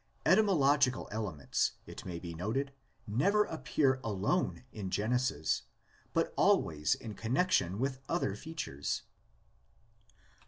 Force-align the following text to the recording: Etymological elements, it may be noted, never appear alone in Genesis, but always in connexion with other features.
Etymological 0.25 1.07
elements, 1.11 1.73
it 1.85 2.07
may 2.07 2.17
be 2.17 2.33
noted, 2.33 2.73
never 3.05 3.43
appear 3.45 3.99
alone 4.03 4.63
in 4.73 4.89
Genesis, 4.89 5.61
but 6.11 6.33
always 6.35 6.95
in 6.95 7.13
connexion 7.13 7.77
with 7.77 7.99
other 8.09 8.35
features. 8.35 9.03